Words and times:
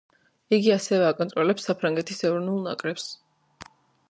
იგი 0.57 0.71
ასევე 0.75 1.05
აკონტროლებს 1.09 1.67
საფრანგეთის 1.71 2.25
ეროვნულ 2.31 2.59
ნაკრებს. 2.71 3.07